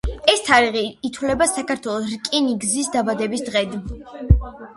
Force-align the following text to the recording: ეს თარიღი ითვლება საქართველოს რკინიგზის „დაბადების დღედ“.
ეს 0.31 0.39
თარიღი 0.45 0.81
ითვლება 1.09 1.47
საქართველოს 1.51 2.07
რკინიგზის 2.15 2.91
„დაბადების 2.97 3.45
დღედ“. 3.53 3.79